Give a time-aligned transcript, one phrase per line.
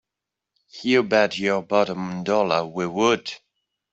[0.81, 3.31] You bet your bottom dollar we would!